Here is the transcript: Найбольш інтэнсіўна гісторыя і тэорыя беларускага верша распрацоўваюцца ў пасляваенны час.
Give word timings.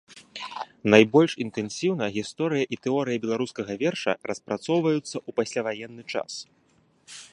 Найбольш 0.93 1.31
інтэнсіўна 1.43 2.05
гісторыя 2.15 2.65
і 2.77 2.79
тэорыя 2.85 3.21
беларускага 3.25 3.73
верша 3.83 4.17
распрацоўваюцца 4.33 5.13
ў 5.13 5.29
пасляваенны 5.41 6.03
час. 6.15 6.31